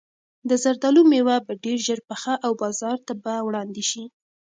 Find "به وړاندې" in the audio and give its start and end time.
3.23-3.83